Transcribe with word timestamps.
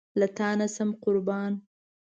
له 0.19 0.27
تانه 0.37 0.67
شم 0.75 0.89
قربان 1.03 1.53